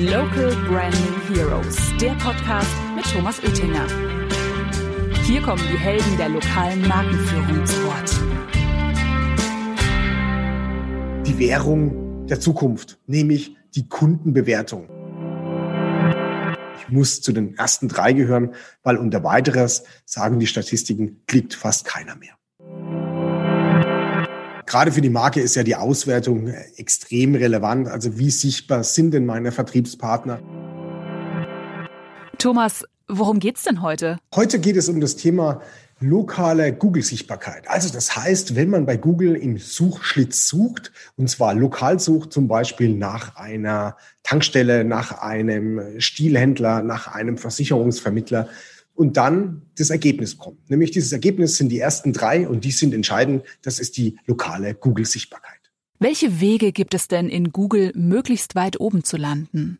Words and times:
Local 0.00 0.56
Branding 0.66 1.20
Heroes, 1.28 1.76
der 2.00 2.14
Podcast 2.14 2.74
mit 2.96 3.04
Thomas 3.12 3.38
Oettinger. 3.44 3.86
Hier 5.26 5.42
kommen 5.42 5.62
die 5.70 5.76
Helden 5.76 6.16
der 6.16 6.30
lokalen 6.30 6.88
Markenführung 6.88 7.66
zu 7.66 7.84
Wort. 7.84 8.10
Die 11.26 11.38
Währung 11.38 12.26
der 12.28 12.40
Zukunft, 12.40 12.98
nämlich 13.06 13.58
die 13.74 13.90
Kundenbewertung. 13.90 14.88
Ich 16.78 16.88
muss 16.88 17.20
zu 17.20 17.32
den 17.32 17.58
ersten 17.58 17.88
drei 17.88 18.14
gehören, 18.14 18.54
weil 18.82 18.96
unter 18.96 19.22
weiteres, 19.22 19.84
sagen 20.06 20.38
die 20.38 20.46
Statistiken, 20.46 21.24
klickt 21.26 21.52
fast 21.52 21.84
keiner 21.84 22.16
mehr. 22.16 22.39
Gerade 24.70 24.92
für 24.92 25.00
die 25.00 25.10
Marke 25.10 25.40
ist 25.40 25.56
ja 25.56 25.64
die 25.64 25.74
Auswertung 25.74 26.46
extrem 26.76 27.34
relevant. 27.34 27.88
Also 27.88 28.18
wie 28.18 28.30
sichtbar 28.30 28.84
sind 28.84 29.10
denn 29.10 29.26
meine 29.26 29.50
Vertriebspartner? 29.50 30.38
Thomas, 32.38 32.84
worum 33.08 33.40
geht's 33.40 33.64
denn 33.64 33.82
heute? 33.82 34.18
Heute 34.32 34.60
geht 34.60 34.76
es 34.76 34.88
um 34.88 35.00
das 35.00 35.16
Thema 35.16 35.60
lokale 35.98 36.72
Google-Sichtbarkeit. 36.72 37.68
Also 37.68 37.92
das 37.92 38.14
heißt, 38.14 38.54
wenn 38.54 38.70
man 38.70 38.86
bei 38.86 38.96
Google 38.96 39.34
im 39.34 39.58
Suchschlitz 39.58 40.46
sucht, 40.46 40.92
und 41.16 41.28
zwar 41.28 41.52
lokal 41.54 41.98
sucht, 41.98 42.32
zum 42.32 42.46
Beispiel 42.46 42.94
nach 42.94 43.34
einer 43.34 43.96
Tankstelle, 44.22 44.84
nach 44.84 45.20
einem 45.20 46.00
Stilhändler, 46.00 46.82
nach 46.82 47.12
einem 47.12 47.38
Versicherungsvermittler, 47.38 48.48
und 49.00 49.16
dann 49.16 49.62
das 49.78 49.88
Ergebnis 49.88 50.36
kommt. 50.36 50.68
Nämlich 50.68 50.90
dieses 50.90 51.10
Ergebnis 51.10 51.56
sind 51.56 51.70
die 51.70 51.78
ersten 51.78 52.12
drei 52.12 52.46
und 52.46 52.66
die 52.66 52.70
sind 52.70 52.92
entscheidend. 52.92 53.44
Das 53.62 53.78
ist 53.78 53.96
die 53.96 54.18
lokale 54.26 54.74
Google-Sichtbarkeit. 54.74 55.58
Welche 55.98 56.38
Wege 56.38 56.70
gibt 56.70 56.92
es 56.92 57.08
denn 57.08 57.30
in 57.30 57.50
Google, 57.50 57.92
möglichst 57.94 58.56
weit 58.56 58.78
oben 58.78 59.02
zu 59.02 59.16
landen? 59.16 59.78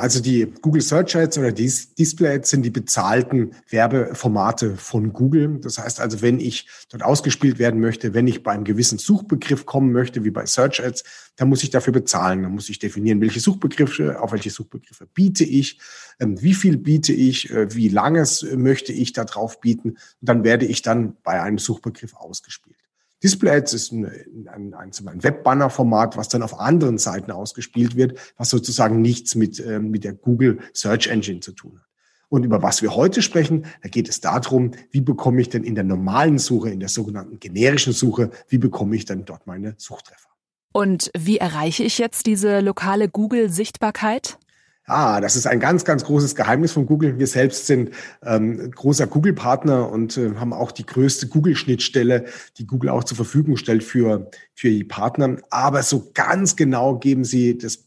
Also 0.00 0.20
die 0.20 0.50
Google 0.62 0.80
Search 0.80 1.14
Ads 1.14 1.36
oder 1.36 1.52
die 1.52 1.70
Display 1.98 2.36
Ads 2.36 2.50
sind 2.50 2.62
die 2.62 2.70
bezahlten 2.70 3.52
Werbeformate 3.68 4.76
von 4.76 5.12
Google. 5.12 5.58
Das 5.60 5.78
heißt 5.78 6.00
also, 6.00 6.22
wenn 6.22 6.40
ich 6.40 6.66
dort 6.90 7.02
ausgespielt 7.02 7.58
werden 7.58 7.80
möchte, 7.80 8.14
wenn 8.14 8.26
ich 8.26 8.42
beim 8.42 8.64
gewissen 8.64 8.96
Suchbegriff 8.96 9.66
kommen 9.66 9.92
möchte, 9.92 10.24
wie 10.24 10.30
bei 10.30 10.46
Search 10.46 10.82
Ads, 10.82 11.04
dann 11.36 11.50
muss 11.50 11.62
ich 11.62 11.70
dafür 11.70 11.92
bezahlen. 11.92 12.42
Dann 12.42 12.52
muss 12.52 12.70
ich 12.70 12.78
definieren, 12.78 13.20
welche 13.20 13.40
Suchbegriffe, 13.40 14.20
auf 14.20 14.32
welche 14.32 14.48
Suchbegriffe 14.48 15.06
biete 15.12 15.44
ich, 15.44 15.78
ähm, 16.18 16.40
wie 16.40 16.54
viel 16.54 16.78
biete 16.78 17.12
ich, 17.12 17.50
äh, 17.50 17.74
wie 17.74 17.88
langes 17.88 18.46
möchte 18.56 18.94
ich 18.94 19.12
da 19.12 19.24
drauf 19.24 19.60
bieten. 19.60 19.90
Und 19.90 19.98
dann 20.20 20.44
werde 20.44 20.64
ich 20.64 20.80
dann 20.80 21.16
bei 21.22 21.42
einem 21.42 21.58
Suchbegriff 21.58 22.14
ausgespielt. 22.14 22.79
Display 23.22 23.56
Ads 23.56 23.74
ist 23.74 23.92
ein, 23.92 24.06
ein, 24.48 24.74
ein, 24.74 24.90
ein 25.06 25.22
Webbanner-Format, 25.22 26.16
was 26.16 26.28
dann 26.28 26.42
auf 26.42 26.58
anderen 26.58 26.98
Seiten 26.98 27.30
ausgespielt 27.30 27.96
wird, 27.96 28.18
was 28.36 28.50
sozusagen 28.50 29.02
nichts 29.02 29.34
mit, 29.34 29.60
äh, 29.60 29.78
mit 29.78 30.04
der 30.04 30.14
Google 30.14 30.58
Search 30.72 31.08
Engine 31.08 31.40
zu 31.40 31.52
tun 31.52 31.78
hat. 31.78 31.86
Und 32.30 32.44
über 32.44 32.62
was 32.62 32.80
wir 32.80 32.94
heute 32.94 33.22
sprechen, 33.22 33.66
da 33.82 33.88
geht 33.88 34.08
es 34.08 34.20
darum, 34.20 34.70
wie 34.92 35.00
bekomme 35.00 35.40
ich 35.40 35.48
denn 35.48 35.64
in 35.64 35.74
der 35.74 35.84
normalen 35.84 36.38
Suche, 36.38 36.70
in 36.70 36.78
der 36.78 36.88
sogenannten 36.88 37.40
generischen 37.40 37.92
Suche, 37.92 38.30
wie 38.48 38.58
bekomme 38.58 38.94
ich 38.94 39.04
dann 39.04 39.24
dort 39.24 39.46
meine 39.46 39.74
Suchtreffer. 39.76 40.28
Und 40.72 41.10
wie 41.18 41.38
erreiche 41.38 41.82
ich 41.82 41.98
jetzt 41.98 42.26
diese 42.26 42.60
lokale 42.60 43.08
Google-Sichtbarkeit? 43.08 44.38
Ah, 44.86 45.20
das 45.20 45.36
ist 45.36 45.46
ein 45.46 45.60
ganz, 45.60 45.84
ganz 45.84 46.04
großes 46.04 46.34
Geheimnis 46.34 46.72
von 46.72 46.84
Google. 46.84 47.16
Wir 47.16 47.28
selbst 47.28 47.66
sind 47.66 47.90
ähm, 48.24 48.72
großer 48.72 49.06
Google-Partner 49.06 49.88
und 49.88 50.16
äh, 50.16 50.34
haben 50.34 50.52
auch 50.52 50.72
die 50.72 50.84
größte 50.84 51.28
Google-Schnittstelle, 51.28 52.24
die 52.58 52.66
Google 52.66 52.90
auch 52.90 53.04
zur 53.04 53.16
Verfügung 53.16 53.56
stellt 53.56 53.84
für, 53.84 54.30
für 54.52 54.68
die 54.68 54.82
Partner. 54.82 55.36
Aber 55.50 55.84
so 55.84 56.10
ganz 56.12 56.56
genau 56.56 56.98
geben 56.98 57.24
sie 57.24 57.56
das, 57.56 57.84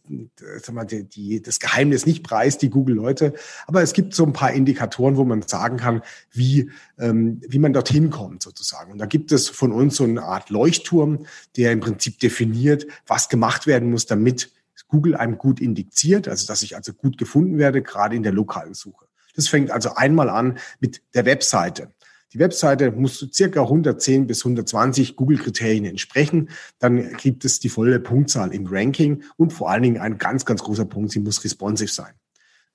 sag 0.61 0.73
mal, 0.73 0.85
die, 0.85 1.03
die, 1.03 1.41
das 1.41 1.59
Geheimnis 1.59 2.05
nicht 2.05 2.23
preis, 2.23 2.57
die 2.57 2.69
Google-Leute. 2.69 3.33
Aber 3.67 3.81
es 3.81 3.91
gibt 3.91 4.13
so 4.13 4.25
ein 4.25 4.31
paar 4.31 4.53
Indikatoren, 4.53 5.17
wo 5.17 5.25
man 5.25 5.41
sagen 5.41 5.75
kann, 5.75 6.03
wie, 6.31 6.71
ähm, 6.99 7.41
wie 7.45 7.59
man 7.59 7.73
dorthin 7.73 8.11
kommt 8.11 8.43
sozusagen. 8.43 8.93
Und 8.93 8.99
da 8.99 9.07
gibt 9.07 9.33
es 9.33 9.49
von 9.49 9.73
uns 9.73 9.97
so 9.97 10.05
eine 10.05 10.23
Art 10.23 10.49
Leuchtturm, 10.49 11.25
der 11.57 11.73
im 11.73 11.81
Prinzip 11.81 12.19
definiert, 12.19 12.87
was 13.07 13.27
gemacht 13.27 13.67
werden 13.67 13.91
muss, 13.91 14.05
damit 14.05 14.51
Google 14.93 15.15
einem 15.15 15.39
gut 15.39 15.59
indiziert, 15.59 16.27
also 16.27 16.45
dass 16.45 16.61
ich 16.61 16.75
also 16.75 16.93
gut 16.93 17.17
gefunden 17.17 17.57
werde, 17.57 17.81
gerade 17.81 18.15
in 18.15 18.21
der 18.21 18.31
lokalen 18.31 18.75
Suche. 18.75 19.07
Das 19.35 19.47
fängt 19.47 19.71
also 19.71 19.95
einmal 19.95 20.29
an 20.29 20.59
mit 20.79 21.01
der 21.15 21.25
Webseite. 21.25 21.89
Die 22.31 22.37
Webseite 22.37 22.91
muss 22.91 23.27
circa 23.33 23.63
110 23.63 24.27
bis 24.27 24.41
120 24.41 25.15
Google-Kriterien 25.15 25.85
entsprechen. 25.85 26.49
Dann 26.77 27.17
gibt 27.17 27.43
es 27.43 27.59
die 27.59 27.69
volle 27.69 27.99
Punktzahl 27.99 28.53
im 28.53 28.67
Ranking 28.67 29.23
und 29.35 29.51
vor 29.51 29.71
allen 29.71 29.81
Dingen 29.81 29.97
ein 29.99 30.19
ganz, 30.19 30.45
ganz 30.45 30.61
großer 30.61 30.85
Punkt, 30.85 31.09
sie 31.09 31.19
muss 31.19 31.43
responsive 31.43 31.91
sein. 31.91 32.13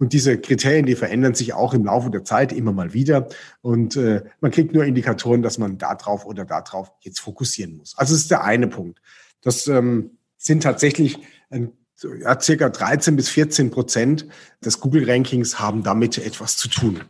Und 0.00 0.12
diese 0.12 0.38
Kriterien, 0.38 0.86
die 0.86 0.96
verändern 0.96 1.34
sich 1.34 1.52
auch 1.52 1.72
im 1.72 1.84
Laufe 1.84 2.10
der 2.10 2.24
Zeit 2.24 2.52
immer 2.52 2.72
mal 2.72 2.94
wieder. 2.94 3.28
Und 3.60 3.94
äh, 3.94 4.24
man 4.40 4.50
kriegt 4.50 4.74
nur 4.74 4.84
Indikatoren, 4.84 5.42
dass 5.42 5.58
man 5.58 5.78
da 5.78 5.94
drauf 5.94 6.26
oder 6.26 6.44
da 6.44 6.62
drauf 6.62 6.90
jetzt 7.00 7.20
fokussieren 7.20 7.76
muss. 7.76 7.96
Also 7.96 8.14
das 8.14 8.22
ist 8.22 8.30
der 8.32 8.42
eine 8.42 8.66
Punkt. 8.66 9.00
Das 9.40 9.68
ähm, 9.68 10.18
sind 10.36 10.62
tatsächlich 10.62 11.18
ein 11.50 11.72
ja, 12.20 12.40
circa 12.40 12.68
13 12.68 13.16
bis 13.16 13.28
14 13.28 13.70
Prozent 13.70 14.26
des 14.64 14.80
Google-Rankings 14.80 15.58
haben 15.58 15.82
damit 15.82 16.18
etwas 16.18 16.56
zu 16.56 16.68
tun 16.68 17.00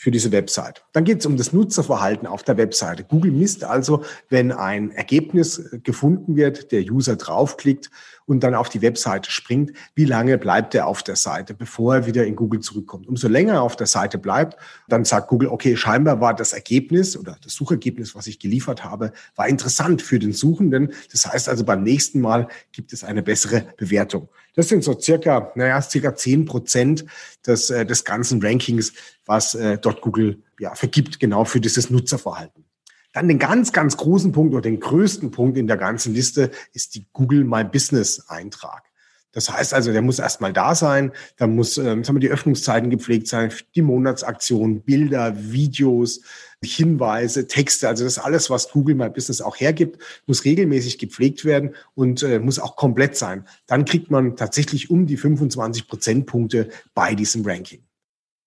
für 0.00 0.10
diese 0.10 0.32
Website. 0.32 0.82
Dann 0.94 1.04
geht 1.04 1.20
es 1.20 1.26
um 1.26 1.36
das 1.36 1.52
Nutzerverhalten 1.52 2.26
auf 2.26 2.42
der 2.42 2.56
Webseite. 2.56 3.04
Google 3.04 3.32
misst 3.32 3.64
also, 3.64 4.02
wenn 4.30 4.50
ein 4.50 4.92
Ergebnis 4.92 5.68
gefunden 5.82 6.36
wird, 6.36 6.72
der 6.72 6.80
User 6.90 7.16
draufklickt 7.16 7.90
und 8.24 8.40
dann 8.42 8.54
auf 8.54 8.70
die 8.70 8.80
Webseite 8.80 9.30
springt, 9.30 9.72
wie 9.94 10.06
lange 10.06 10.38
bleibt 10.38 10.74
er 10.74 10.86
auf 10.86 11.02
der 11.02 11.16
Seite, 11.16 11.52
bevor 11.52 11.96
er 11.96 12.06
wieder 12.06 12.24
in 12.24 12.34
Google 12.34 12.60
zurückkommt. 12.60 13.08
Umso 13.08 13.28
länger 13.28 13.54
er 13.54 13.62
auf 13.62 13.76
der 13.76 13.88
Seite 13.88 14.16
bleibt, 14.16 14.56
dann 14.88 15.04
sagt 15.04 15.28
Google, 15.28 15.48
okay, 15.48 15.76
scheinbar 15.76 16.18
war 16.22 16.32
das 16.32 16.54
Ergebnis 16.54 17.14
oder 17.14 17.36
das 17.44 17.52
Suchergebnis, 17.52 18.14
was 18.14 18.26
ich 18.26 18.38
geliefert 18.38 18.82
habe, 18.82 19.12
war 19.36 19.48
interessant 19.48 20.00
für 20.00 20.18
den 20.18 20.32
Suchenden. 20.32 20.94
Das 21.12 21.26
heißt 21.26 21.46
also, 21.46 21.62
beim 21.62 21.82
nächsten 21.82 22.22
Mal 22.22 22.48
gibt 22.72 22.94
es 22.94 23.04
eine 23.04 23.22
bessere 23.22 23.66
Bewertung. 23.76 24.30
Das 24.60 24.68
sind 24.68 24.84
so 24.84 25.00
circa, 25.00 25.52
naja, 25.54 25.80
circa 25.80 26.14
zehn 26.14 26.44
Prozent 26.44 27.06
des, 27.46 27.70
äh, 27.70 27.86
des 27.86 28.04
ganzen 28.04 28.42
Rankings, 28.42 28.92
was 29.24 29.54
äh, 29.54 29.78
dort 29.78 30.02
Google 30.02 30.42
ja, 30.58 30.74
vergibt, 30.74 31.18
genau 31.18 31.46
für 31.46 31.62
dieses 31.62 31.88
Nutzerverhalten. 31.88 32.66
Dann 33.14 33.26
den 33.26 33.38
ganz, 33.38 33.72
ganz 33.72 33.96
großen 33.96 34.32
Punkt 34.32 34.52
oder 34.52 34.60
den 34.60 34.78
größten 34.78 35.30
Punkt 35.30 35.56
in 35.56 35.66
der 35.66 35.78
ganzen 35.78 36.12
Liste 36.12 36.50
ist 36.74 36.94
die 36.94 37.06
Google 37.14 37.44
My 37.44 37.64
Business 37.64 38.28
Eintrag. 38.28 38.82
Das 39.32 39.50
heißt 39.50 39.72
also, 39.72 39.92
der 39.92 40.02
muss 40.02 40.18
erstmal 40.18 40.52
da 40.52 40.74
sein, 40.74 41.12
da 41.38 41.46
muss 41.46 41.78
ähm, 41.78 42.04
sagen 42.04 42.16
wir, 42.16 42.20
die 42.20 42.28
Öffnungszeiten 42.28 42.90
gepflegt 42.90 43.28
sein, 43.28 43.50
die 43.74 43.80
Monatsaktionen, 43.80 44.82
Bilder, 44.82 45.34
Videos, 45.38 46.20
Hinweise, 46.62 47.46
Texte, 47.46 47.88
also 47.88 48.04
das 48.04 48.18
alles, 48.18 48.50
was 48.50 48.70
Google 48.70 48.94
My 48.94 49.08
Business 49.08 49.40
auch 49.40 49.58
hergibt, 49.58 50.02
muss 50.26 50.44
regelmäßig 50.44 50.98
gepflegt 50.98 51.44
werden 51.44 51.74
und 51.94 52.22
äh, 52.22 52.38
muss 52.38 52.58
auch 52.58 52.76
komplett 52.76 53.16
sein. 53.16 53.46
Dann 53.66 53.86
kriegt 53.86 54.10
man 54.10 54.36
tatsächlich 54.36 54.90
um 54.90 55.06
die 55.06 55.16
25 55.16 55.88
Prozentpunkte 55.88 56.68
bei 56.92 57.14
diesem 57.14 57.46
Ranking. 57.46 57.82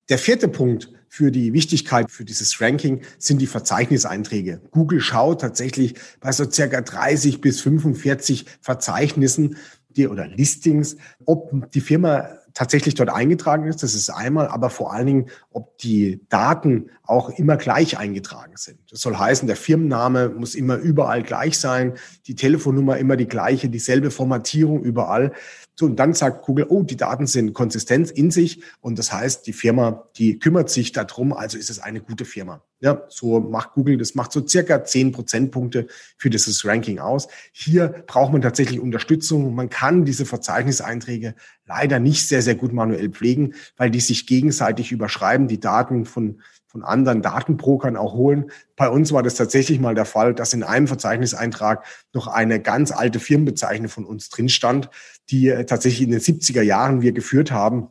Der 0.09 0.19
vierte 0.19 0.47
Punkt 0.47 0.91
für 1.07 1.31
die 1.31 1.53
Wichtigkeit 1.53 2.11
für 2.11 2.25
dieses 2.25 2.59
Ranking 2.61 3.01
sind 3.17 3.39
die 3.41 3.47
Verzeichniseinträge. 3.47 4.61
Google 4.71 4.99
schaut 4.99 5.41
tatsächlich 5.41 5.95
bei 6.19 6.31
so 6.31 6.49
circa 6.49 6.81
30 6.81 7.41
bis 7.41 7.61
45 7.61 8.45
Verzeichnissen 8.61 9.57
die, 9.89 10.07
oder 10.07 10.27
Listings, 10.27 10.97
ob 11.25 11.71
die 11.71 11.81
Firma 11.81 12.37
tatsächlich 12.53 12.95
dort 12.95 13.09
eingetragen 13.09 13.65
ist. 13.67 13.83
Das 13.83 13.93
ist 13.93 14.09
einmal, 14.09 14.47
aber 14.47 14.69
vor 14.69 14.93
allen 14.93 15.07
Dingen, 15.07 15.29
ob 15.51 15.77
die 15.79 16.21
Daten 16.29 16.89
auch 17.03 17.29
immer 17.29 17.57
gleich 17.57 17.97
eingetragen 17.97 18.57
sind. 18.57 18.79
Das 18.93 19.01
soll 19.01 19.17
heißen, 19.17 19.47
der 19.47 19.55
Firmenname 19.55 20.29
muss 20.29 20.53
immer 20.53 20.77
überall 20.77 21.23
gleich 21.23 21.57
sein, 21.57 21.93
die 22.27 22.35
Telefonnummer 22.35 22.97
immer 22.99 23.17
die 23.17 23.27
gleiche, 23.27 23.67
dieselbe 23.67 24.11
Formatierung 24.11 24.83
überall. 24.83 25.33
So, 25.73 25.87
und 25.87 25.95
dann 25.95 26.13
sagt 26.13 26.45
Google, 26.45 26.67
oh, 26.69 26.83
die 26.83 26.95
Daten 26.95 27.25
sind 27.25 27.55
konsistent 27.55 28.11
in 28.11 28.29
sich 28.29 28.61
und 28.81 28.99
das 28.99 29.11
heißt, 29.11 29.47
die 29.47 29.53
Firma, 29.53 30.07
die 30.15 30.37
kümmert 30.37 30.69
sich 30.69 30.91
darum, 30.91 31.33
also 31.33 31.57
ist 31.57 31.71
es 31.71 31.79
eine 31.79 32.01
gute 32.01 32.23
Firma. 32.23 32.61
Ja, 32.81 33.01
so 33.09 33.39
macht 33.39 33.71
Google, 33.73 33.97
das 33.97 34.13
macht 34.13 34.31
so 34.31 34.45
circa 34.47 34.83
zehn 34.83 35.11
Prozentpunkte 35.11 35.87
für 36.17 36.29
dieses 36.29 36.63
Ranking 36.63 36.99
aus. 36.99 37.29
Hier 37.51 38.03
braucht 38.05 38.31
man 38.31 38.43
tatsächlich 38.43 38.79
Unterstützung. 38.79 39.55
Man 39.55 39.69
kann 39.69 40.05
diese 40.05 40.25
Verzeichniseinträge 40.25 41.33
leider 41.65 41.97
nicht 41.97 42.27
sehr, 42.27 42.43
sehr 42.43 42.55
gut 42.55 42.73
manuell 42.73 43.09
pflegen, 43.09 43.55
weil 43.75 43.89
die 43.89 44.01
sich 44.01 44.27
gegenseitig 44.27 44.91
überschreiben, 44.91 45.47
die 45.47 45.59
Daten 45.59 46.05
von 46.05 46.41
von 46.73 46.83
anderen 46.83 47.21
Datenbrokern 47.21 47.95
auch 47.95 48.13
holen. 48.13 48.49
Bei 48.75 48.89
uns 48.89 49.11
war 49.11 49.21
das 49.21 49.35
tatsächlich 49.35 49.79
mal 49.79 49.93
der 49.93 50.05
Fall, 50.05 50.33
dass 50.33 50.53
in 50.53 50.63
einem 50.63 50.87
Verzeichniseintrag 50.87 51.85
noch 52.13 52.25
eine 52.27 52.59
ganz 52.59 52.91
alte 52.91 53.19
Firmenbezeichnung 53.19 53.89
von 53.89 54.05
uns 54.05 54.29
drin 54.29 54.49
stand, 54.49 54.89
die 55.29 55.49
äh, 55.49 55.65
tatsächlich 55.65 56.01
in 56.01 56.09
den 56.09 56.19
70er 56.19 56.63
Jahren 56.63 57.03
wir 57.03 57.11
geführt 57.11 57.51
haben. 57.51 57.89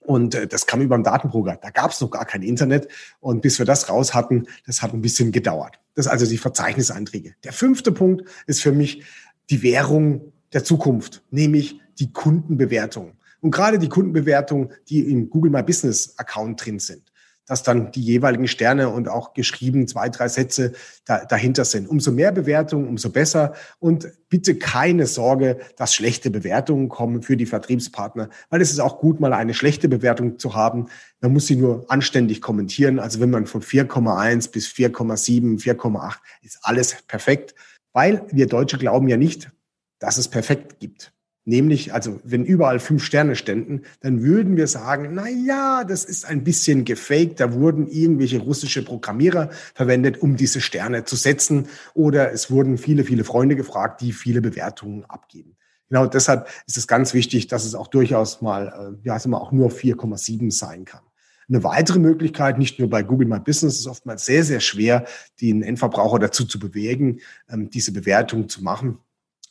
Und 0.00 0.34
äh, 0.34 0.46
das 0.46 0.66
kam 0.66 0.82
über 0.82 0.98
den 0.98 1.02
Datenbroker. 1.02 1.58
Da 1.62 1.70
gab 1.70 1.92
es 1.92 2.00
noch 2.02 2.10
gar 2.10 2.26
kein 2.26 2.42
Internet. 2.42 2.88
Und 3.20 3.40
bis 3.40 3.58
wir 3.58 3.64
das 3.64 3.88
raus 3.88 4.12
hatten, 4.12 4.46
das 4.66 4.82
hat 4.82 4.92
ein 4.92 5.00
bisschen 5.00 5.32
gedauert. 5.32 5.80
Das 5.94 6.06
also 6.06 6.26
die 6.26 6.36
Verzeichniseinträge. 6.36 7.34
Der 7.42 7.54
fünfte 7.54 7.90
Punkt 7.90 8.28
ist 8.46 8.60
für 8.60 8.72
mich 8.72 9.02
die 9.48 9.62
Währung 9.62 10.34
der 10.52 10.62
Zukunft, 10.62 11.22
nämlich 11.30 11.80
die 11.98 12.12
Kundenbewertung. 12.12 13.12
Und 13.40 13.50
gerade 13.50 13.78
die 13.78 13.88
Kundenbewertung, 13.88 14.72
die 14.90 15.10
im 15.10 15.30
Google 15.30 15.50
My 15.50 15.62
Business 15.62 16.18
Account 16.18 16.66
drin 16.66 16.80
sind 16.80 17.09
dass 17.50 17.64
dann 17.64 17.90
die 17.90 18.00
jeweiligen 18.00 18.46
Sterne 18.46 18.90
und 18.90 19.08
auch 19.08 19.34
geschrieben 19.34 19.88
zwei, 19.88 20.08
drei 20.08 20.28
Sätze 20.28 20.70
da, 21.04 21.24
dahinter 21.24 21.64
sind. 21.64 21.88
Umso 21.88 22.12
mehr 22.12 22.30
Bewertungen, 22.30 22.86
umso 22.86 23.10
besser. 23.10 23.54
Und 23.80 24.06
bitte 24.28 24.54
keine 24.54 25.06
Sorge, 25.06 25.58
dass 25.76 25.92
schlechte 25.92 26.30
Bewertungen 26.30 26.88
kommen 26.88 27.22
für 27.22 27.36
die 27.36 27.46
Vertriebspartner, 27.46 28.30
weil 28.50 28.60
es 28.60 28.70
ist 28.70 28.78
auch 28.78 29.00
gut, 29.00 29.18
mal 29.18 29.32
eine 29.32 29.52
schlechte 29.52 29.88
Bewertung 29.88 30.38
zu 30.38 30.54
haben. 30.54 30.86
Man 31.20 31.32
muss 31.32 31.48
sie 31.48 31.56
nur 31.56 31.86
anständig 31.88 32.40
kommentieren. 32.40 33.00
Also 33.00 33.18
wenn 33.18 33.30
man 33.30 33.46
von 33.46 33.62
4,1 33.62 34.52
bis 34.52 34.68
4,7, 34.68 35.60
4,8 35.60 36.18
ist 36.42 36.60
alles 36.62 36.98
perfekt, 37.08 37.56
weil 37.92 38.22
wir 38.30 38.46
Deutsche 38.46 38.78
glauben 38.78 39.08
ja 39.08 39.16
nicht, 39.16 39.50
dass 39.98 40.18
es 40.18 40.28
perfekt 40.28 40.78
gibt. 40.78 41.12
Nämlich, 41.46 41.94
also 41.94 42.20
wenn 42.22 42.44
überall 42.44 42.80
fünf 42.80 43.02
Sterne 43.02 43.34
ständen, 43.34 43.82
dann 44.00 44.22
würden 44.22 44.58
wir 44.58 44.66
sagen, 44.66 45.10
na 45.14 45.28
ja, 45.28 45.84
das 45.84 46.04
ist 46.04 46.26
ein 46.26 46.44
bisschen 46.44 46.84
gefaked. 46.84 47.40
Da 47.40 47.54
wurden 47.54 47.88
irgendwelche 47.88 48.38
russische 48.38 48.84
Programmierer 48.84 49.48
verwendet, 49.74 50.20
um 50.20 50.36
diese 50.36 50.60
Sterne 50.60 51.04
zu 51.04 51.16
setzen. 51.16 51.68
Oder 51.94 52.32
es 52.32 52.50
wurden 52.50 52.76
viele, 52.76 53.04
viele 53.04 53.24
Freunde 53.24 53.56
gefragt, 53.56 54.02
die 54.02 54.12
viele 54.12 54.42
Bewertungen 54.42 55.06
abgeben. 55.06 55.56
Genau 55.88 56.06
deshalb 56.06 56.48
ist 56.66 56.76
es 56.76 56.86
ganz 56.86 57.14
wichtig, 57.14 57.48
dass 57.48 57.64
es 57.64 57.74
auch 57.74 57.88
durchaus 57.88 58.42
mal, 58.42 58.98
äh, 59.02 59.06
ja, 59.06 59.14
also 59.14 59.28
mal 59.28 59.38
auch 59.38 59.50
nur 59.50 59.70
4,7 59.70 60.52
sein 60.52 60.84
kann. 60.84 61.02
Eine 61.48 61.64
weitere 61.64 61.98
Möglichkeit, 61.98 62.58
nicht 62.58 62.78
nur 62.78 62.88
bei 62.88 63.02
Google 63.02 63.26
My 63.26 63.40
Business, 63.40 63.80
ist 63.80 63.88
oftmals 63.88 64.24
sehr, 64.24 64.44
sehr 64.44 64.60
schwer, 64.60 65.06
den 65.40 65.62
Endverbraucher 65.62 66.20
dazu 66.20 66.44
zu 66.44 66.60
bewegen, 66.60 67.20
ähm, 67.48 67.70
diese 67.70 67.92
Bewertung 67.92 68.48
zu 68.48 68.62
machen 68.62 68.98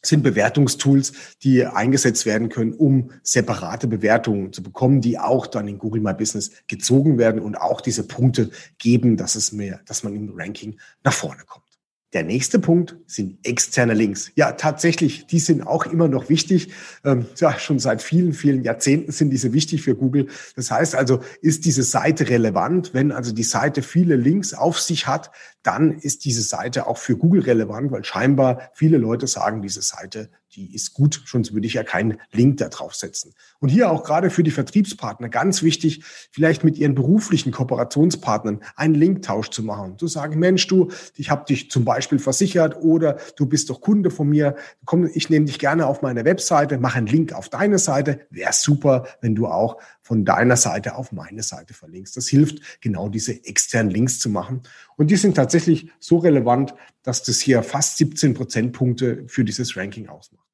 sind 0.02 0.24
Bewertungstools, 0.24 1.14
die 1.44 1.66
eingesetzt 1.66 2.26
werden 2.26 2.50
können, 2.50 2.74
um 2.74 3.12
separate 3.24 3.88
Bewertungen 3.88 4.54
zu 4.54 4.64
bekommen, 4.64 5.02
die 5.02 5.20
auch 5.20 5.48
dann 5.48 5.68
in 5.68 5.78
Google 5.78 6.02
My 6.02 6.14
Business 6.14 6.52
gezogen 6.68 7.18
werden 7.18 7.42
und 7.42 7.56
auch 7.56 7.82
diese 7.82 8.08
Punkte 8.08 8.50
geben, 8.78 9.18
dass 9.18 9.36
es 9.36 9.52
mehr, 9.52 9.82
dass 9.86 10.04
man 10.04 10.16
im 10.16 10.34
Ranking 10.36 10.80
nach 11.04 11.14
vorne 11.14 11.44
kommt. 11.46 11.69
Der 12.14 12.24
nächste 12.24 12.58
Punkt 12.58 12.96
sind 13.06 13.38
externe 13.46 13.94
Links. 13.94 14.32
Ja, 14.34 14.54
tatsächlich, 14.54 15.28
die 15.28 15.38
sind 15.38 15.62
auch 15.62 15.86
immer 15.86 16.08
noch 16.08 16.28
wichtig. 16.28 16.72
Ähm, 17.06 17.28
ja, 17.38 17.60
schon 17.60 17.78
seit 17.78 18.02
vielen, 18.02 18.34
vielen 18.34 18.64
Jahrzehnten 18.64 19.12
sind 19.12 19.30
diese 19.30 19.54
wichtig 19.54 19.84
für 19.84 19.94
Google. 19.94 20.26
Das 20.56 20.72
heißt 20.72 20.96
also, 20.96 21.22
ist 21.42 21.66
diese 21.66 21.84
Seite 21.84 22.30
relevant? 22.30 22.96
Wenn 22.96 23.12
also 23.12 23.32
die 23.32 23.44
Seite 23.44 23.84
viele 23.84 24.16
Links 24.16 24.56
auf 24.56 24.80
sich 24.80 25.06
hat, 25.06 25.30
dann 25.62 25.92
ist 25.92 26.26
diese 26.26 26.42
Seite 26.42 26.88
auch 26.88 26.98
für 26.98 27.16
Google 27.16 27.44
relevant, 27.44 27.92
weil 27.92 28.04
scheinbar 28.04 28.72
viele 28.74 28.98
Leute 28.98 29.28
sagen, 29.28 29.62
diese 29.62 29.84
Seite 29.84 30.32
die 30.56 30.74
ist 30.74 30.94
gut, 30.94 31.24
sonst 31.26 31.54
würde 31.54 31.68
ich 31.68 31.74
ja 31.74 31.84
keinen 31.84 32.18
Link 32.32 32.58
da 32.58 32.70
drauf 32.70 32.96
setzen. 32.96 33.34
Und 33.60 33.70
hier 33.70 33.92
auch 33.92 34.04
gerade 34.04 34.30
für 34.30 34.44
die 34.44 34.52
Vertriebspartner 34.52 35.30
ganz 35.30 35.62
wichtig, 35.62 36.04
vielleicht 36.32 36.64
mit 36.64 36.78
ihren 36.78 36.96
beruflichen 36.96 37.52
Kooperationspartnern 37.52 38.62
einen 38.76 38.96
Linktausch 38.96 39.50
zu 39.50 39.64
machen. 39.64 39.98
Zu 39.98 40.08
sagen, 40.08 40.40
Mensch, 40.40 40.66
du, 40.68 40.90
ich 41.16 41.30
habe 41.30 41.46
dich 41.46 41.70
zum 41.70 41.86
Beispiel 41.86 42.20
versichert 42.20 42.78
oder 42.78 43.20
du 43.36 43.46
bist 43.46 43.70
doch 43.70 43.82
Kunde 43.82 44.12
von 44.12 44.28
mir, 44.28 44.56
komm, 44.86 45.10
ich 45.14 45.30
nehme 45.30 45.46
dich 45.46 45.60
gerne 45.60 45.86
auf 45.86 46.02
meine 46.02 46.26
Webseite, 46.26 46.78
mache 46.78 46.98
einen 46.98 47.08
Link 47.08 47.34
auf 47.34 47.50
deine 47.50 47.78
Seite. 47.78 48.22
Wäre 48.30 48.54
super, 48.54 49.08
wenn 49.22 49.36
du 49.36 49.48
auch 49.48 49.78
von 50.02 50.26
deiner 50.26 50.58
Seite 50.58 50.96
auf 50.96 51.12
meine 51.12 51.44
Seite 51.44 51.76
verlinkst. 51.76 52.18
Das 52.18 52.28
hilft, 52.28 52.82
genau 52.82 53.10
diese 53.10 53.46
externen 53.46 53.92
Links 53.92 54.18
zu 54.18 54.30
machen. 54.30 54.64
Und 55.00 55.12
die 55.12 55.16
sind 55.16 55.36
tatsächlich 55.36 55.90
so 55.98 56.18
relevant, 56.18 56.76
dass 57.04 57.24
das 57.24 57.40
hier 57.40 57.64
fast 57.64 57.96
17 57.96 58.34
Prozentpunkte 58.34 59.24
für 59.28 59.46
dieses 59.46 59.78
Ranking 59.78 60.10
ausmacht. 60.10 60.46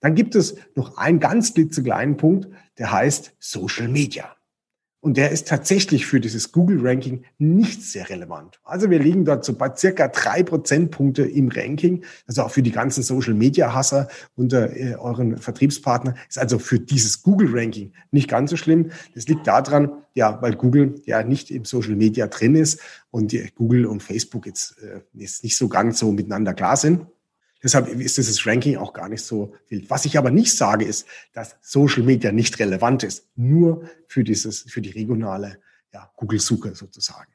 Dann 0.00 0.16
gibt 0.16 0.34
es 0.34 0.56
noch 0.74 0.96
einen 0.96 1.20
ganz 1.20 1.54
klitzekleinen 1.54 2.16
Punkt, 2.16 2.48
der 2.78 2.90
heißt 2.90 3.36
Social 3.38 3.86
Media. 3.86 4.34
Und 5.02 5.16
der 5.16 5.32
ist 5.32 5.48
tatsächlich 5.48 6.06
für 6.06 6.20
dieses 6.20 6.52
Google-Ranking 6.52 7.24
nicht 7.36 7.82
sehr 7.82 8.08
relevant. 8.08 8.60
Also 8.62 8.88
wir 8.88 9.00
liegen 9.00 9.24
dort 9.24 9.44
so 9.44 9.52
bei 9.54 9.74
circa 9.74 10.06
drei 10.06 10.44
Prozentpunkte 10.44 11.24
im 11.24 11.48
Ranking. 11.48 12.04
Also 12.28 12.44
auch 12.44 12.52
für 12.52 12.62
die 12.62 12.70
ganzen 12.70 13.02
Social-Media-Hasser 13.02 14.06
unter 14.36 14.76
äh, 14.76 14.94
euren 14.94 15.38
Vertriebspartner 15.38 16.14
ist 16.28 16.38
also 16.38 16.60
für 16.60 16.78
dieses 16.78 17.24
Google-Ranking 17.24 17.92
nicht 18.12 18.30
ganz 18.30 18.50
so 18.50 18.56
schlimm. 18.56 18.92
Das 19.16 19.26
liegt 19.26 19.44
daran, 19.48 19.90
ja, 20.14 20.40
weil 20.40 20.54
Google 20.54 21.02
ja 21.04 21.24
nicht 21.24 21.50
im 21.50 21.64
Social-Media 21.64 22.28
drin 22.28 22.54
ist 22.54 22.78
und 23.10 23.34
Google 23.56 23.86
und 23.86 24.04
Facebook 24.04 24.46
jetzt, 24.46 24.76
äh, 24.84 25.00
jetzt 25.14 25.42
nicht 25.42 25.56
so 25.56 25.66
ganz 25.68 25.98
so 25.98 26.12
miteinander 26.12 26.54
klar 26.54 26.76
sind. 26.76 27.06
Deshalb 27.62 27.88
ist 27.88 28.18
dieses 28.18 28.46
Ranking 28.46 28.76
auch 28.76 28.92
gar 28.92 29.08
nicht 29.08 29.24
so 29.24 29.54
wild. 29.68 29.88
Was 29.88 30.04
ich 30.04 30.18
aber 30.18 30.30
nicht 30.30 30.56
sage, 30.56 30.84
ist, 30.84 31.06
dass 31.32 31.56
Social 31.60 32.02
Media 32.02 32.32
nicht 32.32 32.58
relevant 32.58 33.04
ist, 33.04 33.28
nur 33.36 33.88
für 34.08 34.24
dieses, 34.24 34.62
für 34.62 34.80
die 34.80 34.90
regionale 34.90 35.58
ja, 35.92 36.10
Google-Suche 36.16 36.74
sozusagen. 36.74 37.32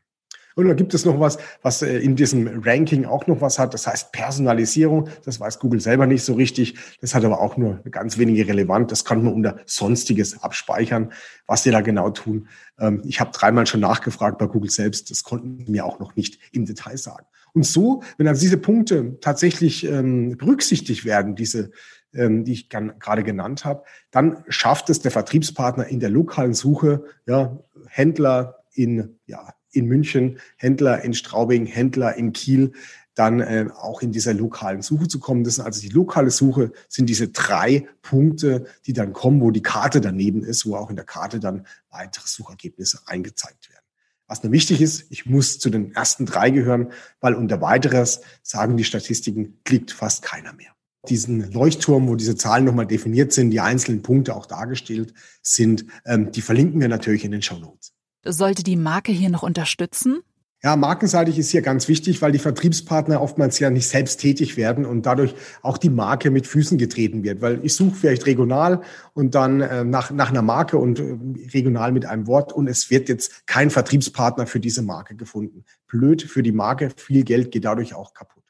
Und 0.58 0.68
dann 0.68 0.76
gibt 0.76 0.96
es 0.96 1.06
noch 1.06 1.20
was, 1.20 1.38
was 1.62 1.84
äh, 1.84 2.00
in 2.00 2.16
diesem 2.16 2.64
Ranking 2.64 3.06
auch 3.06 3.28
noch 3.28 3.42
was 3.42 3.60
hat. 3.60 3.76
Das 3.76 3.86
heißt 3.86 4.12
Personalisierung. 4.12 5.08
Das 5.24 5.40
weiß 5.40 5.60
Google 5.60 5.80
selber 5.80 6.08
nicht 6.08 6.24
so 6.24 6.34
richtig. 6.34 6.74
Das 7.00 7.14
hat 7.14 7.24
aber 7.24 7.42
auch 7.42 7.58
nur 7.58 7.84
ganz 7.92 8.18
wenige 8.18 8.48
relevant. 8.48 8.92
Das 8.92 9.06
kann 9.06 9.24
man 9.24 9.36
unter 9.36 9.58
Sonstiges 9.68 10.42
abspeichern, 10.42 11.14
was 11.46 11.62
sie 11.62 11.70
da 11.70 11.82
genau 11.82 12.10
tun. 12.10 12.48
Ähm, 12.80 13.04
ich 13.06 13.20
habe 13.20 13.30
dreimal 13.32 13.68
schon 13.68 13.82
nachgefragt 13.82 14.40
bei 14.40 14.48
Google 14.48 14.72
selbst. 14.72 15.12
Das 15.12 15.24
konnten 15.24 15.72
mir 15.72 15.86
auch 15.86 16.00
noch 16.00 16.16
nicht 16.16 16.40
im 16.52 16.66
Detail 16.66 16.98
sagen. 16.98 17.28
Und 17.54 17.66
so, 17.66 18.04
wenn 18.18 18.28
also 18.28 18.42
diese 18.42 18.58
Punkte 18.58 19.18
tatsächlich 19.22 19.86
ähm, 19.86 20.38
berücksichtigt 20.38 21.06
werden, 21.06 21.36
diese 21.36 21.72
ähm, 22.14 22.46
die 22.46 22.54
ich 22.54 22.70
gerade 22.70 23.24
genannt 23.24 23.66
habe, 23.66 23.84
dann 24.12 24.44
schafft 24.48 24.90
es 24.90 25.02
der 25.02 25.12
Vertriebspartner 25.12 25.88
in 25.88 26.00
der 26.00 26.10
lokalen 26.10 26.54
Suche, 26.54 27.04
ja, 27.26 27.60
Händler 27.88 28.64
in 28.74 29.20
ja, 29.26 29.54
in 29.72 29.86
München, 29.86 30.40
Händler 30.58 31.04
in 31.04 31.14
Straubing, 31.14 31.66
Händler 31.66 32.16
in 32.16 32.34
Kiel, 32.34 32.74
dann 33.14 33.40
äh, 33.40 33.68
auch 33.76 34.02
in 34.02 34.12
dieser 34.12 34.34
lokalen 34.34 34.82
Suche 34.82 35.08
zu 35.08 35.20
kommen. 35.20 35.44
Das 35.44 35.56
sind 35.56 35.66
also 35.66 35.82
die 35.82 35.90
lokale 35.90 36.32
Suche, 36.32 36.72
sind 36.88 37.08
diese 37.08 37.30
drei 37.30 37.88
Punkte, 38.02 38.66
die 38.86 38.94
dann 38.94 39.14
kommen, 39.14 39.42
wo 39.42 39.52
die 39.52 39.62
Karte 39.62 40.02
daneben 40.02 40.44
ist, 40.44 40.66
wo 40.66 40.76
auch 40.76 40.90
in 40.90 40.96
der 40.96 41.06
Karte 41.06 41.40
dann 41.40 41.66
weitere 41.90 42.28
Suchergebnisse 42.28 43.02
eingezeigt 43.08 43.70
werden. 43.70 43.87
Was 44.28 44.44
nur 44.44 44.52
wichtig 44.52 44.82
ist, 44.82 45.06
ich 45.10 45.26
muss 45.26 45.58
zu 45.58 45.70
den 45.70 45.94
ersten 45.94 46.26
drei 46.26 46.50
gehören, 46.50 46.92
weil 47.22 47.34
unter 47.34 47.62
weiteres, 47.62 48.22
sagen 48.44 48.76
die 48.76 48.84
Statistiken, 48.84 49.60
klickt 49.64 49.92
fast 49.92 50.22
keiner 50.22 50.54
mehr. 50.54 50.72
Diesen 51.08 51.52
Leuchtturm, 51.54 52.10
wo 52.10 52.16
diese 52.16 52.36
Zahlen 52.36 52.66
nochmal 52.66 52.88
definiert 52.88 53.32
sind, 53.32 53.52
die 53.52 53.62
einzelnen 53.62 54.02
Punkte 54.02 54.36
auch 54.36 54.46
dargestellt 54.46 55.14
sind, 55.42 55.86
ähm, 56.06 56.32
die 56.32 56.42
verlinken 56.42 56.82
wir 56.82 56.90
natürlich 56.90 57.24
in 57.24 57.32
den 57.32 57.42
Show 57.42 57.58
Notes. 57.58 57.94
Sollte 58.26 58.64
die 58.64 58.76
Marke 58.76 59.14
hier 59.14 59.30
noch 59.30 59.44
unterstützen? 59.44 60.20
Ja, 60.64 60.76
markenseitig 60.76 61.38
ist 61.38 61.52
hier 61.52 61.62
ganz 61.62 61.88
wichtig, 61.88 62.20
weil 62.24 62.32
die 62.32 62.40
Vertriebspartner 62.40 63.22
oftmals 63.22 63.60
ja 63.60 63.70
nicht 63.70 63.88
selbst 63.88 64.20
tätig 64.20 64.58
werden 64.58 64.88
und 64.88 65.06
dadurch 65.06 65.36
auch 65.62 65.78
die 65.78 65.92
Marke 65.92 66.32
mit 66.32 66.48
Füßen 66.48 66.80
getreten 66.80 67.24
wird. 67.24 67.42
Weil 67.42 67.64
ich 67.64 67.76
suche 67.76 67.96
vielleicht 67.96 68.26
regional 68.26 68.82
und 69.14 69.36
dann 69.36 69.62
äh, 69.62 69.84
nach, 69.84 70.10
nach 70.10 70.32
einer 70.32 70.42
Marke 70.42 70.80
und 70.80 71.00
äh, 71.00 71.16
regional 71.54 71.92
mit 71.92 72.08
einem 72.08 72.26
Wort 72.26 72.54
und 72.54 72.68
es 72.68 72.90
wird 72.90 73.08
jetzt 73.08 73.46
kein 73.46 73.70
Vertriebspartner 73.70 74.48
für 74.48 74.60
diese 74.60 74.82
Marke 74.82 75.16
gefunden. 75.16 75.64
Blöd 75.88 76.24
für 76.24 76.42
die 76.42 76.52
Marke, 76.52 76.90
viel 76.98 77.24
Geld 77.24 77.52
geht 77.52 77.66
dadurch 77.66 77.94
auch 77.94 78.16
kaputt. 78.16 78.44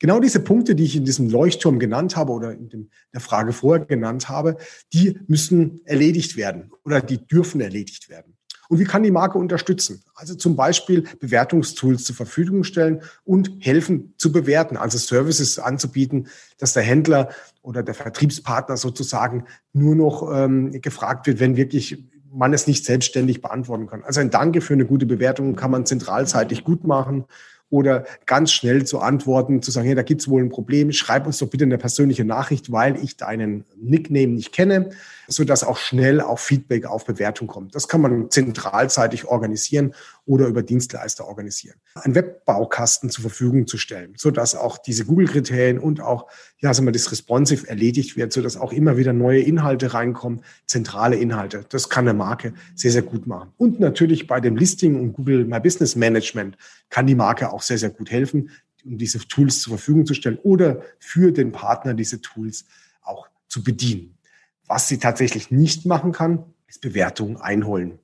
Genau 0.00 0.18
diese 0.18 0.40
Punkte, 0.40 0.74
die 0.74 0.82
ich 0.82 0.96
in 0.96 1.04
diesem 1.04 1.30
Leuchtturm 1.30 1.78
genannt 1.78 2.16
habe 2.16 2.32
oder 2.32 2.50
in 2.50 2.68
dem, 2.70 2.90
der 3.12 3.20
Frage 3.20 3.52
vorher 3.52 3.86
genannt 3.86 4.28
habe, 4.28 4.56
die 4.92 5.20
müssen 5.28 5.80
erledigt 5.84 6.36
werden 6.36 6.72
oder 6.84 7.00
die 7.00 7.24
dürfen 7.24 7.60
erledigt 7.60 8.08
werden. 8.08 8.36
Und 8.72 8.78
wie 8.78 8.84
kann 8.84 9.02
die 9.02 9.10
Marke 9.10 9.36
unterstützen? 9.36 10.02
Also 10.14 10.34
zum 10.34 10.56
Beispiel 10.56 11.04
Bewertungstools 11.20 12.04
zur 12.04 12.16
Verfügung 12.16 12.64
stellen 12.64 13.02
und 13.22 13.50
helfen 13.58 14.14
zu 14.16 14.32
bewerten, 14.32 14.78
also 14.78 14.96
Services 14.96 15.58
anzubieten, 15.58 16.28
dass 16.56 16.72
der 16.72 16.82
Händler 16.82 17.28
oder 17.60 17.82
der 17.82 17.92
Vertriebspartner 17.92 18.78
sozusagen 18.78 19.44
nur 19.74 19.94
noch 19.94 20.26
ähm, 20.34 20.72
gefragt 20.80 21.26
wird, 21.26 21.38
wenn 21.38 21.58
wirklich 21.58 22.02
man 22.32 22.54
es 22.54 22.66
nicht 22.66 22.86
selbstständig 22.86 23.42
beantworten 23.42 23.88
kann. 23.88 24.04
Also 24.04 24.20
ein 24.20 24.30
Danke 24.30 24.62
für 24.62 24.72
eine 24.72 24.86
gute 24.86 25.04
Bewertung 25.04 25.54
kann 25.54 25.70
man 25.70 25.84
zentralseitig 25.84 26.64
gut 26.64 26.84
machen 26.84 27.26
oder 27.72 28.04
ganz 28.26 28.52
schnell 28.52 28.84
zu 28.84 29.00
antworten, 29.00 29.62
zu 29.62 29.70
sagen, 29.70 29.86
hey, 29.86 29.94
da 29.94 30.02
gibt 30.02 30.20
es 30.20 30.28
wohl 30.28 30.42
ein 30.42 30.50
Problem, 30.50 30.92
schreib 30.92 31.26
uns 31.26 31.38
doch 31.38 31.48
bitte 31.48 31.64
eine 31.64 31.78
persönliche 31.78 32.24
Nachricht, 32.24 32.70
weil 32.70 33.02
ich 33.02 33.16
deinen 33.16 33.64
Nickname 33.80 34.28
nicht 34.28 34.52
kenne, 34.52 34.90
sodass 35.26 35.64
auch 35.64 35.78
schnell 35.78 36.20
auch 36.20 36.38
Feedback 36.38 36.84
auf 36.84 37.06
Bewertung 37.06 37.46
kommt. 37.48 37.74
Das 37.74 37.88
kann 37.88 38.02
man 38.02 38.30
zentralseitig 38.30 39.24
organisieren 39.24 39.94
oder 40.24 40.46
über 40.46 40.62
Dienstleister 40.62 41.26
organisieren. 41.26 41.76
Ein 41.94 42.14
Webbaukasten 42.14 43.10
zur 43.10 43.22
Verfügung 43.22 43.66
zu 43.66 43.76
stellen, 43.76 44.14
sodass 44.16 44.54
auch 44.54 44.78
diese 44.78 45.04
Google-Kriterien 45.04 45.78
und 45.78 46.00
auch, 46.00 46.28
ja, 46.58 46.72
sagen 46.72 46.86
wir, 46.86 46.92
das 46.92 47.10
Responsive 47.10 47.68
erledigt 47.68 48.16
wird, 48.16 48.32
sodass 48.32 48.56
auch 48.56 48.72
immer 48.72 48.96
wieder 48.96 49.12
neue 49.12 49.40
Inhalte 49.40 49.94
reinkommen, 49.94 50.42
zentrale 50.66 51.16
Inhalte. 51.16 51.64
Das 51.68 51.88
kann 51.88 52.06
eine 52.06 52.16
Marke 52.16 52.54
sehr, 52.74 52.92
sehr 52.92 53.02
gut 53.02 53.26
machen. 53.26 53.52
Und 53.56 53.80
natürlich 53.80 54.26
bei 54.26 54.40
dem 54.40 54.56
Listing 54.56 55.00
und 55.00 55.12
Google 55.12 55.44
My 55.44 55.60
Business 55.60 55.96
Management 55.96 56.56
kann 56.88 57.06
die 57.06 57.16
Marke 57.16 57.52
auch 57.52 57.62
sehr, 57.62 57.78
sehr 57.78 57.90
gut 57.90 58.10
helfen, 58.10 58.50
um 58.84 58.98
diese 58.98 59.18
Tools 59.18 59.60
zur 59.60 59.76
Verfügung 59.76 60.06
zu 60.06 60.14
stellen 60.14 60.38
oder 60.42 60.82
für 60.98 61.32
den 61.32 61.52
Partner 61.52 61.94
diese 61.94 62.20
Tools 62.20 62.64
auch 63.02 63.28
zu 63.48 63.62
bedienen. 63.64 64.18
Was 64.66 64.88
sie 64.88 64.98
tatsächlich 64.98 65.50
nicht 65.50 65.84
machen 65.84 66.12
kann, 66.12 66.44
ist 66.66 66.80
Bewertungen 66.80 67.36
einholen. 67.36 67.98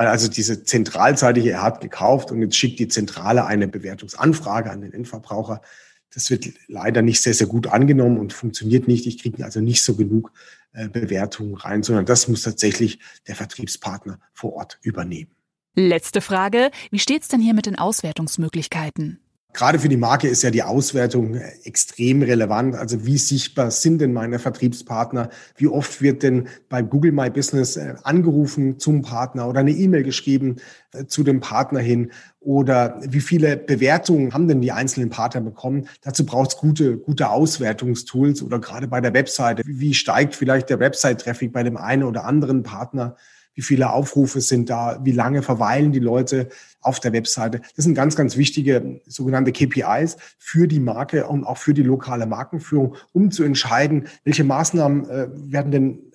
Weil 0.00 0.06
also 0.06 0.28
diese 0.28 0.64
Zentralseite 0.64 1.40
hier, 1.40 1.52
er 1.52 1.62
hat 1.62 1.82
gekauft 1.82 2.30
und 2.30 2.40
jetzt 2.40 2.56
schickt 2.56 2.78
die 2.78 2.88
Zentrale 2.88 3.44
eine 3.44 3.68
Bewertungsanfrage 3.68 4.70
an 4.70 4.80
den 4.80 4.94
Endverbraucher. 4.94 5.60
Das 6.10 6.30
wird 6.30 6.46
leider 6.68 7.02
nicht 7.02 7.20
sehr, 7.20 7.34
sehr 7.34 7.46
gut 7.46 7.66
angenommen 7.66 8.16
und 8.16 8.32
funktioniert 8.32 8.88
nicht. 8.88 9.06
Ich 9.06 9.20
kriege 9.20 9.44
also 9.44 9.60
nicht 9.60 9.82
so 9.82 9.96
genug 9.96 10.32
äh, 10.72 10.88
Bewertungen 10.88 11.54
rein, 11.54 11.82
sondern 11.82 12.06
das 12.06 12.28
muss 12.28 12.40
tatsächlich 12.40 12.98
der 13.28 13.36
Vertriebspartner 13.36 14.18
vor 14.32 14.54
Ort 14.54 14.78
übernehmen. 14.80 15.32
Letzte 15.74 16.22
Frage. 16.22 16.70
Wie 16.90 16.98
steht's 16.98 17.28
denn 17.28 17.42
hier 17.42 17.52
mit 17.52 17.66
den 17.66 17.78
Auswertungsmöglichkeiten? 17.78 19.20
Gerade 19.52 19.80
für 19.80 19.88
die 19.88 19.96
Marke 19.96 20.28
ist 20.28 20.42
ja 20.42 20.50
die 20.50 20.62
Auswertung 20.62 21.34
extrem 21.64 22.22
relevant. 22.22 22.76
Also 22.76 23.04
wie 23.04 23.18
sichtbar 23.18 23.70
sind 23.72 24.00
denn 24.00 24.12
meine 24.12 24.38
Vertriebspartner? 24.38 25.28
Wie 25.56 25.66
oft 25.66 26.00
wird 26.00 26.22
denn 26.22 26.48
bei 26.68 26.82
Google 26.82 27.10
My 27.10 27.30
Business 27.30 27.76
äh, 27.76 27.94
angerufen 28.04 28.78
zum 28.78 29.02
Partner 29.02 29.48
oder 29.48 29.60
eine 29.60 29.72
E-Mail 29.72 30.04
geschrieben 30.04 30.56
äh, 30.92 31.06
zu 31.06 31.24
dem 31.24 31.40
Partner 31.40 31.80
hin? 31.80 32.12
Oder 32.38 33.00
wie 33.02 33.20
viele 33.20 33.56
Bewertungen 33.56 34.32
haben 34.32 34.46
denn 34.46 34.60
die 34.60 34.72
einzelnen 34.72 35.10
Partner 35.10 35.40
bekommen? 35.40 35.88
Dazu 36.02 36.24
braucht 36.24 36.52
es 36.52 36.56
gute, 36.56 36.96
gute 36.96 37.28
Auswertungstools 37.28 38.42
oder 38.42 38.60
gerade 38.60 38.86
bei 38.86 39.00
der 39.00 39.14
Webseite. 39.14 39.62
Wie 39.66 39.94
steigt 39.94 40.36
vielleicht 40.36 40.70
der 40.70 40.78
Website-Traffic 40.78 41.52
bei 41.52 41.64
dem 41.64 41.76
einen 41.76 42.04
oder 42.04 42.24
anderen 42.24 42.62
Partner? 42.62 43.16
Wie 43.54 43.62
viele 43.62 43.92
Aufrufe 43.92 44.40
sind 44.40 44.70
da, 44.70 45.00
wie 45.02 45.12
lange 45.12 45.42
verweilen 45.42 45.92
die 45.92 45.98
Leute 45.98 46.48
auf 46.80 47.00
der 47.00 47.12
Webseite. 47.12 47.60
Das 47.76 47.84
sind 47.84 47.94
ganz, 47.94 48.16
ganz 48.16 48.36
wichtige 48.36 49.00
sogenannte 49.06 49.52
KPIs 49.52 50.16
für 50.38 50.66
die 50.66 50.80
Marke 50.80 51.26
und 51.26 51.44
auch 51.44 51.58
für 51.58 51.74
die 51.74 51.82
lokale 51.82 52.26
Markenführung, 52.26 52.96
um 53.12 53.30
zu 53.30 53.42
entscheiden, 53.42 54.08
welche 54.24 54.44
Maßnahmen 54.44 55.08
äh, 55.08 55.28
werden 55.52 55.72
denn 55.72 56.10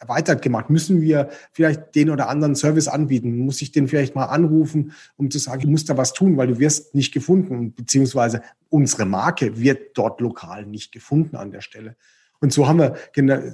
erweitert 0.00 0.42
gemacht? 0.42 0.70
Müssen 0.70 1.02
wir 1.02 1.28
vielleicht 1.52 1.94
den 1.94 2.10
oder 2.10 2.28
anderen 2.28 2.56
Service 2.56 2.88
anbieten? 2.88 3.36
Muss 3.36 3.62
ich 3.62 3.70
den 3.70 3.86
vielleicht 3.86 4.14
mal 4.14 4.24
anrufen, 4.24 4.92
um 5.16 5.30
zu 5.30 5.38
sagen, 5.38 5.62
du 5.62 5.68
musst 5.68 5.90
da 5.90 5.96
was 5.96 6.14
tun, 6.14 6.36
weil 6.36 6.48
du 6.48 6.58
wirst 6.58 6.94
nicht 6.94 7.12
gefunden, 7.12 7.74
beziehungsweise 7.74 8.42
unsere 8.70 9.04
Marke 9.04 9.60
wird 9.60 9.96
dort 9.98 10.20
lokal 10.20 10.66
nicht 10.66 10.90
gefunden 10.90 11.36
an 11.36 11.50
der 11.50 11.60
Stelle. 11.60 11.96
Und 12.40 12.52
so 12.52 12.66
haben 12.66 12.78
wir 12.78 12.96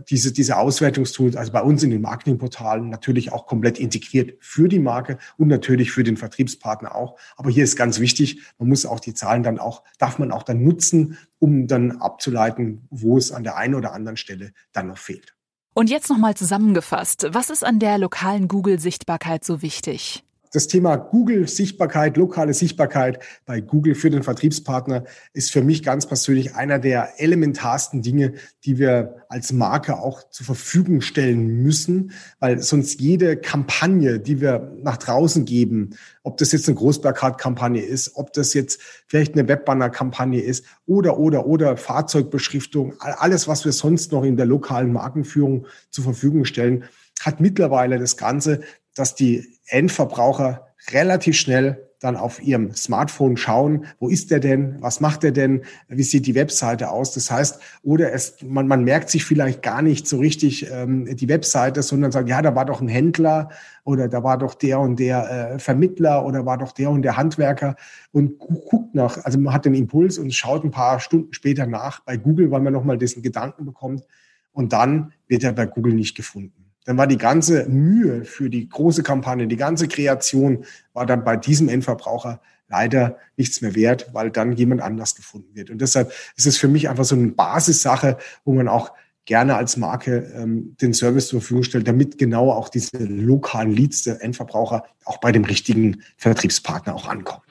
diese, 0.08 0.32
diese 0.32 0.56
Auswertungstools, 0.56 1.34
also 1.34 1.50
bei 1.52 1.60
uns 1.60 1.82
in 1.82 1.90
den 1.90 2.00
Marketingportalen 2.02 2.88
natürlich 2.88 3.32
auch 3.32 3.46
komplett 3.46 3.78
integriert 3.78 4.34
für 4.40 4.68
die 4.68 4.78
Marke 4.78 5.18
und 5.36 5.48
natürlich 5.48 5.90
für 5.90 6.04
den 6.04 6.16
Vertriebspartner 6.16 6.94
auch. 6.94 7.18
Aber 7.36 7.50
hier 7.50 7.64
ist 7.64 7.76
ganz 7.76 7.98
wichtig, 7.98 8.42
man 8.58 8.68
muss 8.68 8.86
auch 8.86 9.00
die 9.00 9.14
Zahlen 9.14 9.42
dann 9.42 9.58
auch, 9.58 9.82
darf 9.98 10.18
man 10.20 10.30
auch 10.30 10.44
dann 10.44 10.62
nutzen, 10.62 11.18
um 11.38 11.66
dann 11.66 12.00
abzuleiten, 12.00 12.86
wo 12.90 13.18
es 13.18 13.32
an 13.32 13.42
der 13.42 13.56
einen 13.56 13.74
oder 13.74 13.92
anderen 13.92 14.16
Stelle 14.16 14.52
dann 14.72 14.86
noch 14.86 14.98
fehlt. 14.98 15.34
Und 15.74 15.90
jetzt 15.90 16.08
nochmal 16.08 16.34
zusammengefasst, 16.34 17.26
was 17.30 17.50
ist 17.50 17.64
an 17.64 17.78
der 17.78 17.98
lokalen 17.98 18.48
Google-Sichtbarkeit 18.48 19.44
so 19.44 19.60
wichtig? 19.62 20.25
Das 20.52 20.68
Thema 20.68 20.96
Google-Sichtbarkeit, 20.96 22.16
lokale 22.16 22.54
Sichtbarkeit 22.54 23.18
bei 23.44 23.60
Google 23.60 23.94
für 23.94 24.10
den 24.10 24.22
Vertriebspartner 24.22 25.04
ist 25.32 25.50
für 25.50 25.62
mich 25.62 25.82
ganz 25.82 26.06
persönlich 26.06 26.54
einer 26.54 26.78
der 26.78 27.20
elementarsten 27.20 28.02
Dinge, 28.02 28.34
die 28.64 28.78
wir 28.78 29.24
als 29.28 29.52
Marke 29.52 29.98
auch 29.98 30.28
zur 30.30 30.46
Verfügung 30.46 31.00
stellen 31.00 31.62
müssen, 31.62 32.12
weil 32.38 32.60
sonst 32.60 33.00
jede 33.00 33.36
Kampagne, 33.36 34.20
die 34.20 34.40
wir 34.40 34.72
nach 34.82 34.96
draußen 34.96 35.44
geben, 35.44 35.90
ob 36.22 36.36
das 36.36 36.52
jetzt 36.52 36.68
eine 36.68 36.76
Großplakatkampagne 36.76 37.82
ist, 37.82 38.12
ob 38.14 38.32
das 38.32 38.54
jetzt 38.54 38.80
vielleicht 39.06 39.34
eine 39.34 39.48
Webbanner-Kampagne 39.48 40.40
ist 40.40 40.64
oder, 40.86 41.18
oder, 41.18 41.46
oder 41.46 41.76
Fahrzeugbeschriftung, 41.76 42.94
alles, 43.00 43.48
was 43.48 43.64
wir 43.64 43.72
sonst 43.72 44.12
noch 44.12 44.24
in 44.24 44.36
der 44.36 44.46
lokalen 44.46 44.92
Markenführung 44.92 45.66
zur 45.90 46.04
Verfügung 46.04 46.44
stellen, 46.44 46.84
hat 47.20 47.40
mittlerweile 47.40 47.98
das 47.98 48.16
Ganze 48.16 48.60
dass 48.96 49.14
die 49.14 49.46
Endverbraucher 49.66 50.66
relativ 50.90 51.36
schnell 51.36 51.86
dann 52.00 52.16
auf 52.16 52.42
ihrem 52.42 52.74
Smartphone 52.74 53.36
schauen, 53.36 53.86
wo 53.98 54.08
ist 54.08 54.30
der 54.30 54.38
denn, 54.38 54.76
was 54.80 55.00
macht 55.00 55.24
er 55.24 55.32
denn, 55.32 55.62
wie 55.88 56.02
sieht 56.02 56.26
die 56.26 56.34
Webseite 56.34 56.90
aus. 56.90 57.12
Das 57.12 57.30
heißt, 57.30 57.60
oder 57.82 58.12
es, 58.12 58.36
man, 58.42 58.68
man 58.68 58.84
merkt 58.84 59.08
sich 59.08 59.24
vielleicht 59.24 59.62
gar 59.62 59.80
nicht 59.80 60.06
so 60.06 60.18
richtig 60.18 60.70
ähm, 60.70 61.08
die 61.16 61.28
Webseite, 61.28 61.82
sondern 61.82 62.12
sagt, 62.12 62.28
ja, 62.28 62.42
da 62.42 62.54
war 62.54 62.66
doch 62.66 62.82
ein 62.82 62.88
Händler 62.88 63.48
oder 63.84 64.08
da 64.08 64.22
war 64.22 64.36
doch 64.36 64.54
der 64.54 64.78
und 64.78 65.00
der 65.00 65.54
äh, 65.54 65.58
Vermittler 65.58 66.26
oder 66.26 66.44
war 66.44 66.58
doch 66.58 66.72
der 66.72 66.90
und 66.90 67.00
der 67.00 67.16
Handwerker 67.16 67.76
und 68.12 68.38
guckt 68.38 68.94
nach, 68.94 69.24
also 69.24 69.38
man 69.38 69.54
hat 69.54 69.64
den 69.64 69.74
Impuls 69.74 70.18
und 70.18 70.34
schaut 70.34 70.64
ein 70.64 70.70
paar 70.70 71.00
Stunden 71.00 71.32
später 71.32 71.66
nach 71.66 72.00
bei 72.00 72.18
Google, 72.18 72.50
weil 72.50 72.60
man 72.60 72.74
nochmal 72.74 72.98
diesen 72.98 73.22
Gedanken 73.22 73.64
bekommt 73.64 74.04
und 74.52 74.74
dann 74.74 75.12
wird 75.28 75.44
er 75.44 75.52
bei 75.52 75.64
Google 75.64 75.94
nicht 75.94 76.14
gefunden 76.14 76.65
dann 76.86 76.96
war 76.96 77.06
die 77.06 77.18
ganze 77.18 77.68
Mühe 77.68 78.24
für 78.24 78.48
die 78.48 78.68
große 78.68 79.02
Kampagne, 79.02 79.46
die 79.46 79.56
ganze 79.56 79.88
Kreation 79.88 80.64
war 80.94 81.04
dann 81.04 81.24
bei 81.24 81.36
diesem 81.36 81.68
Endverbraucher 81.68 82.40
leider 82.68 83.18
nichts 83.36 83.60
mehr 83.60 83.74
wert, 83.74 84.08
weil 84.12 84.30
dann 84.30 84.52
jemand 84.52 84.80
anders 84.80 85.14
gefunden 85.14 85.54
wird. 85.54 85.70
Und 85.70 85.80
deshalb 85.80 86.12
ist 86.36 86.46
es 86.46 86.56
für 86.56 86.68
mich 86.68 86.88
einfach 86.88 87.04
so 87.04 87.14
eine 87.14 87.28
Basissache, 87.28 88.16
wo 88.44 88.54
man 88.54 88.68
auch 88.68 88.92
gerne 89.24 89.56
als 89.56 89.76
Marke 89.76 90.32
ähm, 90.36 90.76
den 90.80 90.94
Service 90.94 91.28
zur 91.28 91.40
Verfügung 91.40 91.64
stellt, 91.64 91.88
damit 91.88 92.16
genau 92.16 92.50
auch 92.52 92.68
diese 92.68 92.96
lokalen 92.98 93.72
Leads 93.72 94.04
der 94.04 94.22
Endverbraucher 94.22 94.84
auch 95.04 95.18
bei 95.18 95.32
dem 95.32 95.44
richtigen 95.44 96.02
Vertriebspartner 96.16 96.94
auch 96.94 97.08
ankommen. 97.08 97.42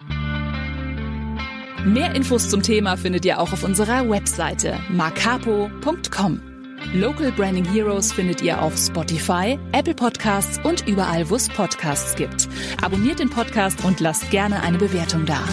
Mehr 1.85 2.15
Infos 2.15 2.49
zum 2.49 2.63
Thema 2.63 2.97
findet 2.97 3.25
ihr 3.25 3.39
auch 3.39 3.53
auf 3.53 3.63
unserer 3.63 4.09
Webseite 4.09 4.79
marcapo.com. 4.89 6.54
Local 6.93 7.31
Branding 7.31 7.65
Heroes 7.65 8.13
findet 8.13 8.41
ihr 8.41 8.61
auf 8.61 8.77
Spotify, 8.77 9.59
Apple 9.71 9.95
Podcasts 9.95 10.59
und 10.63 10.87
überall, 10.87 11.29
wo 11.29 11.35
es 11.35 11.49
Podcasts 11.49 12.15
gibt. 12.15 12.47
Abonniert 12.81 13.19
den 13.19 13.29
Podcast 13.29 13.83
und 13.83 13.99
lasst 13.99 14.29
gerne 14.31 14.61
eine 14.61 14.77
Bewertung 14.77 15.25
da. 15.25 15.43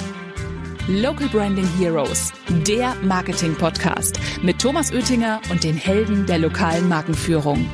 Local 0.88 1.28
Branding 1.28 1.68
Heroes, 1.78 2.32
der 2.66 2.94
Marketing-Podcast 3.02 4.18
mit 4.42 4.60
Thomas 4.60 4.92
Oettinger 4.92 5.40
und 5.50 5.64
den 5.64 5.76
Helden 5.76 6.26
der 6.26 6.38
lokalen 6.38 6.88
Markenführung. 6.88 7.68